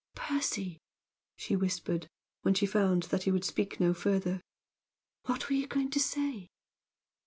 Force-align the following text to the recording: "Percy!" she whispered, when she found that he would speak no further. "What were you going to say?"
"Percy!" 0.15 0.79
she 1.35 1.55
whispered, 1.55 2.07
when 2.41 2.55
she 2.55 2.65
found 2.65 3.03
that 3.03 3.21
he 3.21 3.31
would 3.31 3.45
speak 3.45 3.79
no 3.79 3.93
further. 3.93 4.41
"What 5.27 5.47
were 5.47 5.55
you 5.55 5.67
going 5.67 5.91
to 5.91 5.99
say?" 5.99 6.49